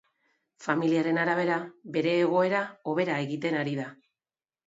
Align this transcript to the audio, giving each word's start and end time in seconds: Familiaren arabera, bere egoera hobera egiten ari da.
Familiaren 0.67 1.19
arabera, 1.23 1.57
bere 1.97 2.15
egoera 2.21 2.63
hobera 2.93 3.17
egiten 3.27 3.59
ari 3.61 3.77
da. 3.83 3.87